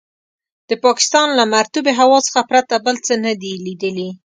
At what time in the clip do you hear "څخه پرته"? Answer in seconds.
2.27-2.75